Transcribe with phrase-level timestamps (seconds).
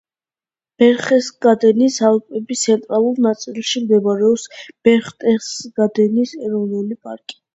[0.83, 4.47] ბერხტესგადენის ალპების ცენტრალურ ნაწილში მდებარეობს
[4.89, 7.41] ბერხტესგადენის ეროვნული პარკი.